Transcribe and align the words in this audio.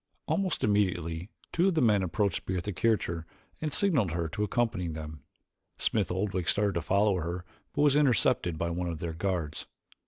Almost 0.25 0.63
immediately 0.63 1.29
two 1.51 1.67
of 1.67 1.75
the 1.75 1.79
men 1.81 2.01
approached 2.01 2.47
Bertha 2.47 2.73
Kircher 2.73 3.27
and 3.61 3.71
signaled 3.71 4.13
her 4.13 4.27
to 4.29 4.43
accompany 4.43 4.87
them. 4.87 5.21
Smith 5.77 6.11
Oldwick 6.11 6.47
started 6.47 6.73
to 6.73 6.81
follow 6.81 7.17
her 7.17 7.45
but 7.75 7.83
was 7.83 7.95
intercepted 7.95 8.57
by 8.57 8.71
one 8.71 8.87
of 8.89 8.97
their 8.97 9.13
guards. 9.13 9.67